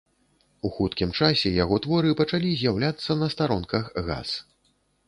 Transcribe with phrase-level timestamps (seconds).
[0.69, 4.29] У хуткім часе яго творы пачалі з'яўляцца на старонках газ.